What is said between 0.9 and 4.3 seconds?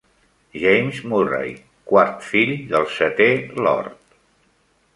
Murray, quart fill del setè Lord.